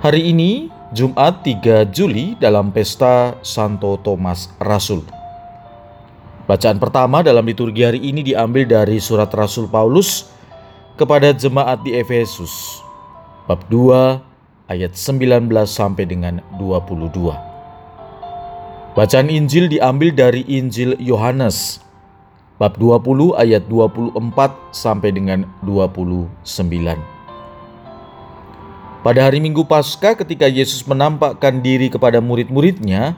Hari 0.00 0.32
ini 0.32 0.72
Jumat 0.96 1.44
3 1.44 1.84
Juli 1.92 2.32
dalam 2.40 2.72
pesta 2.72 3.36
Santo 3.44 4.00
Thomas 4.00 4.48
Rasul. 4.56 5.04
Bacaan 6.48 6.80
pertama 6.80 7.20
dalam 7.20 7.44
liturgi 7.44 7.84
hari 7.84 8.00
ini 8.00 8.24
diambil 8.24 8.64
dari 8.64 8.96
surat 8.96 9.28
Rasul 9.28 9.68
Paulus 9.68 10.32
kepada 10.96 11.36
jemaat 11.36 11.84
di 11.84 11.92
Efesus 11.92 12.80
bab 13.44 13.60
2 13.68 14.72
ayat 14.72 14.96
19 14.96 15.52
sampai 15.68 16.08
dengan 16.08 16.40
22. 16.56 18.96
Bacaan 18.96 19.28
Injil 19.28 19.68
diambil 19.68 20.16
dari 20.16 20.48
Injil 20.48 20.96
Yohanes 20.96 21.84
bab 22.56 22.80
20 22.80 23.36
ayat 23.36 23.68
24 23.68 24.16
sampai 24.72 25.12
dengan 25.12 25.44
29. 25.60 27.19
Pada 29.00 29.24
hari 29.24 29.40
Minggu 29.40 29.64
Paskah 29.64 30.12
ketika 30.12 30.44
Yesus 30.44 30.84
menampakkan 30.84 31.64
diri 31.64 31.88
kepada 31.88 32.20
murid-muridnya, 32.20 33.16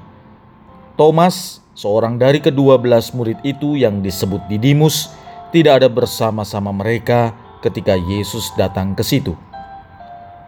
Thomas, 0.95 1.59
seorang 1.75 2.23
dari 2.23 2.39
kedua 2.39 2.79
belas 2.79 3.11
murid 3.11 3.43
itu 3.43 3.75
yang 3.75 3.99
disebut 3.99 4.47
Didimus, 4.47 5.11
tidak 5.51 5.83
ada 5.83 5.91
bersama-sama 5.91 6.71
mereka 6.71 7.35
ketika 7.67 7.99
Yesus 7.99 8.55
datang 8.55 8.95
ke 8.95 9.03
situ. 9.03 9.35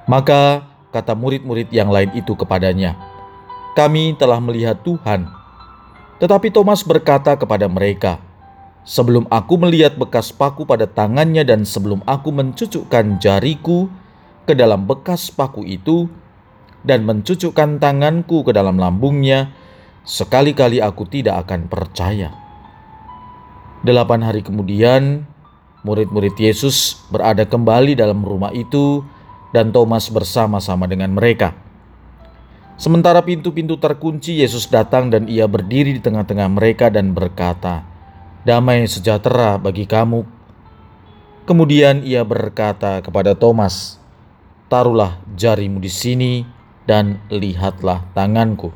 Maka 0.07 0.71
kata 0.95 1.19
murid-murid 1.19 1.67
yang 1.75 1.91
lain 1.91 2.15
itu 2.15 2.39
kepadanya, 2.39 2.95
"Kami 3.75 4.15
telah 4.15 4.39
melihat 4.39 4.87
Tuhan." 4.87 5.27
Tetapi 6.23 6.55
Thomas 6.55 6.87
berkata 6.87 7.35
kepada 7.35 7.67
mereka, 7.67 8.23
"Sebelum 8.87 9.27
aku 9.35 9.59
melihat 9.59 9.99
bekas 9.99 10.31
paku 10.31 10.63
pada 10.63 10.87
tangannya 10.87 11.43
dan 11.43 11.67
sebelum 11.67 12.07
aku 12.07 12.31
mencucukkan 12.31 13.19
jariku 13.19 13.91
ke 14.45 14.53
dalam 14.53 14.85
bekas 14.85 15.33
paku 15.33 15.65
itu 15.65 16.09
dan 16.85 17.09
mencucukkan 17.09 17.81
tanganku 17.81 18.45
ke 18.45 18.53
dalam 18.53 18.77
lambungnya, 18.77 19.57
sekali-kali 20.05 20.85
aku 20.85 21.09
tidak 21.09 21.49
akan 21.49 21.67
percaya. 21.67 22.31
Delapan 23.85 24.21
hari 24.25 24.45
kemudian, 24.45 25.25
murid-murid 25.85 26.37
Yesus 26.37 27.05
berada 27.09 27.45
kembali 27.45 27.97
dalam 27.97 28.21
rumah 28.25 28.53
itu 28.53 29.05
dan 29.53 29.73
Thomas 29.73 30.09
bersama-sama 30.13 30.85
dengan 30.89 31.13
mereka. 31.13 31.57
Sementara 32.75 33.23
pintu-pintu 33.23 33.79
terkunci, 33.79 34.43
Yesus 34.43 34.67
datang 34.67 35.07
dan 35.09 35.31
ia 35.31 35.47
berdiri 35.47 35.95
di 35.95 36.03
tengah-tengah 36.03 36.49
mereka 36.51 36.91
dan 36.91 37.15
berkata, 37.15 37.87
"Damai 38.43 38.85
sejahtera 38.91 39.57
bagi 39.63 39.87
kamu." 39.87 40.27
Kemudian 41.47 42.03
ia 42.03 42.27
berkata 42.27 42.99
kepada 42.99 43.37
Thomas, 43.39 44.03
taruhlah 44.69 45.21
jarimu 45.37 45.81
di 45.81 45.93
sini 45.93 46.33
dan 46.89 47.21
lihatlah 47.29 48.05
tanganku. 48.13 48.73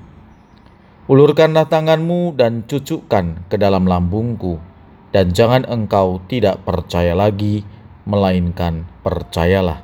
Ulurkanlah 1.08 1.72
tanganmu 1.72 2.36
dan 2.36 2.68
cucukkan 2.68 3.48
ke 3.48 3.56
dalam 3.56 3.88
lambungku, 3.88 4.60
dan 5.08 5.32
jangan 5.32 5.64
engkau 5.64 6.20
tidak 6.28 6.60
percaya 6.68 7.16
lagi, 7.16 7.64
melainkan 8.04 8.84
percayalah. 9.00 9.80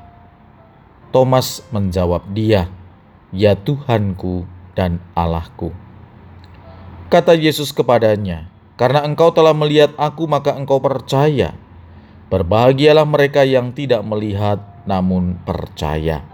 Thomas 1.08 1.64
menjawab 1.72 2.28
dia, 2.36 2.68
"Ya 3.32 3.56
Tuhanku 3.56 4.44
dan 4.76 5.00
Allahku." 5.16 5.72
Kata 7.08 7.32
Yesus 7.32 7.72
kepadanya, 7.72 8.52
"Karena 8.76 9.00
engkau 9.06 9.32
telah 9.32 9.56
melihat 9.56 9.96
Aku, 9.96 10.28
maka 10.28 10.52
engkau 10.58 10.82
percaya. 10.82 11.56
Berbahagialah 12.28 13.06
mereka 13.08 13.48
yang 13.48 13.72
tidak 13.72 14.02
melihat 14.04 14.73
namun 14.84 15.40
percaya. 15.42 16.24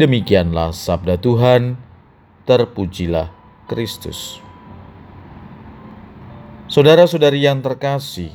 Demikianlah 0.00 0.72
sabda 0.72 1.20
Tuhan, 1.20 1.76
terpujilah 2.48 3.28
Kristus. 3.68 4.40
Saudara-saudari 6.70 7.44
yang 7.44 7.60
terkasih, 7.60 8.32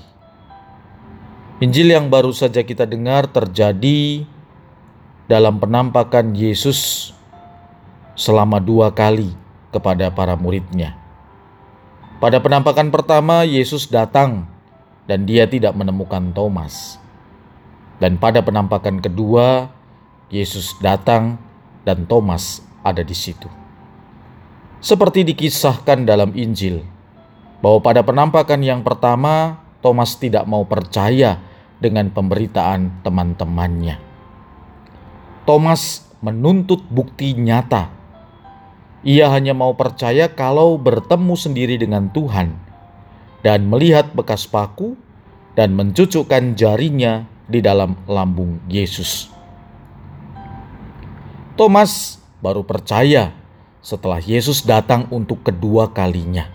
Injil 1.64 1.96
yang 1.96 2.12
baru 2.12 2.36
saja 2.36 2.62
kita 2.68 2.84
dengar 2.84 3.32
terjadi 3.32 4.28
dalam 5.26 5.56
penampakan 5.58 6.36
Yesus 6.36 7.12
selama 8.14 8.60
dua 8.60 8.92
kali 8.92 9.32
kepada 9.72 10.12
para 10.12 10.36
muridnya. 10.36 11.00
Pada 12.20 12.40
penampakan 12.40 12.92
pertama, 12.92 13.48
Yesus 13.48 13.88
datang 13.88 14.48
dan 15.08 15.24
dia 15.24 15.48
tidak 15.48 15.76
menemukan 15.76 16.32
Thomas. 16.32 17.00
Dan 17.96 18.20
pada 18.20 18.44
penampakan 18.44 19.00
kedua, 19.00 19.72
Yesus 20.28 20.76
datang 20.84 21.40
dan 21.88 22.04
Thomas 22.10 22.60
ada 22.84 23.06
di 23.06 23.16
situ. 23.16 23.48
Seperti 24.84 25.24
dikisahkan 25.26 26.04
dalam 26.04 26.36
Injil, 26.36 26.84
bahwa 27.64 27.80
pada 27.82 28.02
penampakan 28.04 28.62
yang 28.62 28.82
pertama, 28.84 29.64
Thomas 29.80 30.18
tidak 30.20 30.46
mau 30.46 30.68
percaya 30.68 31.40
dengan 31.80 32.12
pemberitaan 32.12 33.02
teman-temannya. 33.02 33.98
Thomas 35.46 36.06
menuntut 36.26 36.82
bukti 36.90 37.38
nyata. 37.38 37.94
Ia 39.06 39.30
hanya 39.30 39.54
mau 39.54 39.78
percaya 39.78 40.26
kalau 40.34 40.82
bertemu 40.82 41.38
sendiri 41.38 41.78
dengan 41.78 42.10
Tuhan 42.10 42.58
dan 43.46 43.70
melihat 43.70 44.10
bekas 44.18 44.50
paku 44.50 44.98
dan 45.54 45.78
mencucukkan 45.78 46.58
jarinya 46.58 47.30
di 47.46 47.62
dalam 47.62 47.98
lambung 48.10 48.62
Yesus. 48.70 49.30
Thomas 51.56 52.20
baru 52.44 52.68
percaya 52.68 53.32
setelah 53.80 54.20
Yesus 54.20 54.66
datang 54.66 55.08
untuk 55.14 55.46
kedua 55.46 55.94
kalinya. 55.94 56.52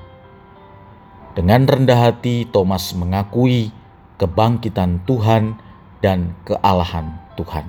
Dengan 1.32 1.64
rendah 1.64 2.10
hati, 2.10 2.44
Thomas 2.44 2.90
mengakui 2.92 3.72
kebangkitan 4.18 5.06
Tuhan 5.08 5.56
dan 6.04 6.36
kealahan 6.44 7.16
Tuhan. 7.38 7.64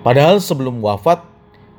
Padahal 0.00 0.40
sebelum 0.40 0.80
wafat, 0.80 1.26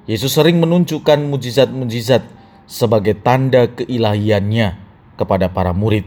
Yesus 0.05 0.35
sering 0.35 0.59
menunjukkan 0.59 1.23
mujizat-mujizat 1.31 2.27
sebagai 2.67 3.15
tanda 3.23 3.71
keilahiannya 3.71 4.75
kepada 5.15 5.47
para 5.49 5.71
murid. 5.71 6.03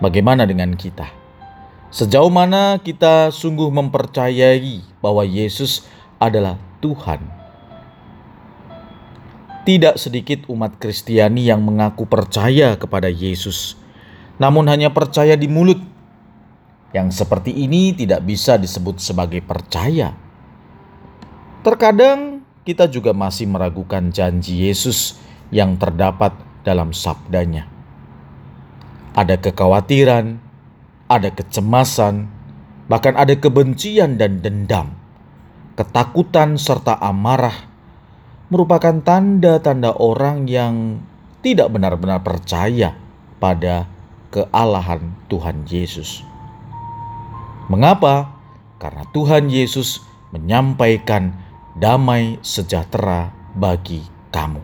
Bagaimana 0.00 0.48
dengan 0.48 0.72
kita? 0.74 1.21
Sejauh 1.92 2.32
mana 2.32 2.80
kita 2.80 3.28
sungguh 3.28 3.68
mempercayai 3.68 4.80
bahwa 5.04 5.28
Yesus 5.28 5.84
adalah 6.16 6.56
Tuhan? 6.80 7.20
Tidak 9.68 10.00
sedikit 10.00 10.48
umat 10.48 10.80
Kristiani 10.80 11.44
yang 11.44 11.60
mengaku 11.60 12.08
percaya 12.08 12.80
kepada 12.80 13.12
Yesus, 13.12 13.76
namun 14.40 14.72
hanya 14.72 14.88
percaya 14.88 15.36
di 15.36 15.52
mulut. 15.52 15.84
Yang 16.96 17.12
seperti 17.12 17.52
ini 17.60 17.92
tidak 17.92 18.24
bisa 18.24 18.56
disebut 18.56 18.96
sebagai 18.96 19.44
percaya. 19.44 20.16
Terkadang 21.60 22.40
kita 22.64 22.88
juga 22.88 23.12
masih 23.12 23.52
meragukan 23.52 24.08
janji 24.08 24.64
Yesus 24.64 25.20
yang 25.52 25.76
terdapat 25.76 26.32
dalam 26.64 26.96
sabdanya. 26.96 27.68
Ada 29.12 29.36
kekhawatiran, 29.36 30.51
ada 31.12 31.28
kecemasan, 31.28 32.28
bahkan 32.88 33.12
ada 33.16 33.36
kebencian 33.36 34.16
dan 34.16 34.40
dendam, 34.40 34.96
ketakutan 35.76 36.56
serta 36.56 36.96
amarah 36.96 37.72
merupakan 38.52 39.00
tanda-tanda 39.00 39.96
orang 39.96 40.44
yang 40.44 41.00
tidak 41.40 41.72
benar-benar 41.72 42.20
percaya 42.20 42.92
pada 43.40 43.88
kealahan 44.28 45.16
Tuhan 45.32 45.64
Yesus. 45.64 46.20
Mengapa? 47.72 48.36
Karena 48.76 49.08
Tuhan 49.08 49.48
Yesus 49.48 50.04
menyampaikan 50.36 51.32
damai 51.72 52.36
sejahtera 52.44 53.32
bagi 53.56 54.04
kamu. 54.28 54.60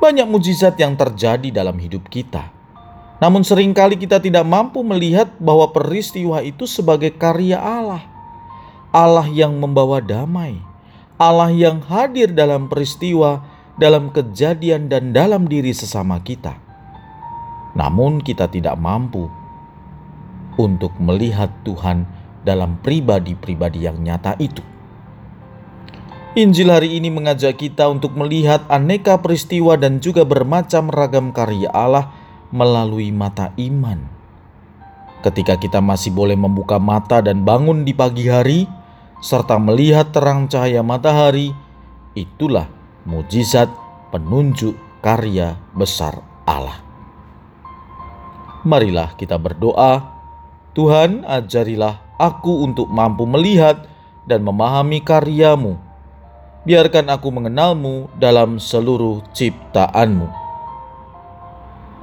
Banyak 0.00 0.28
mujizat 0.28 0.80
yang 0.80 0.96
terjadi 0.96 1.52
dalam 1.52 1.76
hidup 1.76 2.08
kita 2.08 2.55
namun 3.16 3.40
sering 3.44 3.72
kali 3.72 3.96
kita 3.96 4.20
tidak 4.20 4.44
mampu 4.44 4.84
melihat 4.84 5.32
bahwa 5.40 5.72
peristiwa 5.72 6.44
itu 6.44 6.68
sebagai 6.68 7.12
karya 7.16 7.56
Allah 7.56 8.16
Allah 8.96 9.28
yang 9.28 9.60
membawa 9.60 10.00
damai, 10.00 10.56
Allah 11.20 11.52
yang 11.52 11.84
hadir 11.84 12.32
dalam 12.32 12.64
peristiwa, 12.64 13.44
dalam 13.76 14.08
kejadian, 14.08 14.88
dan 14.88 15.12
dalam 15.12 15.44
diri 15.44 15.76
sesama 15.76 16.16
kita. 16.24 16.56
Namun, 17.76 18.24
kita 18.24 18.48
tidak 18.48 18.80
mampu 18.80 19.28
untuk 20.56 20.96
melihat 20.96 21.52
Tuhan 21.60 22.08
dalam 22.40 22.80
pribadi-pribadi 22.80 23.84
yang 23.84 24.00
nyata 24.00 24.32
itu. 24.40 24.64
Injil 26.32 26.72
hari 26.72 26.96
ini 26.96 27.12
mengajak 27.12 27.60
kita 27.60 27.92
untuk 27.92 28.16
melihat 28.16 28.64
aneka 28.72 29.20
peristiwa 29.20 29.76
dan 29.76 30.00
juga 30.00 30.24
bermacam 30.24 30.88
ragam 30.88 31.36
karya 31.36 31.68
Allah 31.68 32.12
melalui 32.50 33.10
mata 33.10 33.50
iman. 33.58 34.02
Ketika 35.24 35.58
kita 35.58 35.82
masih 35.82 36.14
boleh 36.14 36.38
membuka 36.38 36.78
mata 36.78 37.18
dan 37.18 37.42
bangun 37.42 37.82
di 37.82 37.90
pagi 37.90 38.30
hari, 38.30 38.70
serta 39.18 39.58
melihat 39.58 40.14
terang 40.14 40.46
cahaya 40.46 40.86
matahari, 40.86 41.50
itulah 42.14 42.70
mujizat 43.02 43.66
penunjuk 44.14 44.78
karya 45.02 45.58
besar 45.74 46.22
Allah. 46.46 46.78
Marilah 48.66 49.14
kita 49.18 49.38
berdoa, 49.38 50.02
Tuhan 50.74 51.26
ajarilah 51.26 52.02
aku 52.18 52.66
untuk 52.66 52.90
mampu 52.90 53.24
melihat 53.26 53.86
dan 54.26 54.42
memahami 54.42 55.00
karyamu. 55.00 55.78
Biarkan 56.66 57.06
aku 57.14 57.30
mengenalmu 57.30 58.10
dalam 58.18 58.58
seluruh 58.58 59.22
ciptaanmu. 59.30 60.45